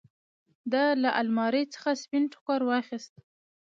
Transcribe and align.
ده 0.71 0.83
له 1.03 1.09
المارۍ 1.21 1.63
څخه 1.73 1.89
سپين 2.01 2.23
ټوکر 2.33 2.59
واخېست. 2.69 3.13